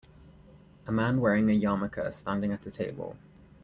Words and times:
A 0.87 0.91
man 0.91 1.21
wearing 1.21 1.47
a 1.51 1.53
yarmulke 1.53 2.11
standing 2.11 2.51
at 2.51 2.65
a 2.65 2.71
table. 2.71 3.15